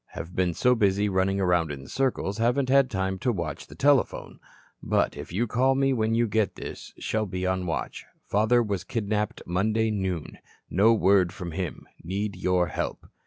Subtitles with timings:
[0.13, 4.39] Have been so busy running around in circles, haven't had time to watch the telephone.
[4.81, 8.05] But if you call me when you get this shall be on the watch.
[8.25, 10.39] Father was kidnapped Monday noon.
[10.71, 11.85] No word from him.
[12.03, 13.05] Need your help."